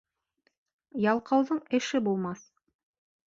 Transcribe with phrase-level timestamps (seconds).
[1.03, 2.43] Ялҡауҙың эше булмаҫ.